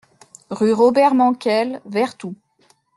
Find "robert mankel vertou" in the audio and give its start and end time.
0.73-2.33